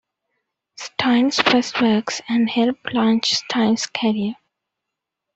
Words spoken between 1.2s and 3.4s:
first works and helped launch